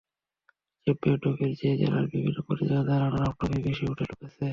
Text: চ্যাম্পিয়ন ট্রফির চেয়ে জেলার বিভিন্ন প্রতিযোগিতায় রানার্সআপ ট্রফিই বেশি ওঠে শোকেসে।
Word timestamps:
চ্যাম্পিয়ন 0.87 1.17
ট্রফির 1.21 1.51
চেয়ে 1.59 1.79
জেলার 1.81 2.05
বিভিন্ন 2.13 2.39
প্রতিযোগিতায় 2.47 2.99
রানার্সআপ 3.01 3.33
ট্রফিই 3.39 3.63
বেশি 3.67 3.83
ওঠে 3.91 4.03
শোকেসে। 4.09 4.47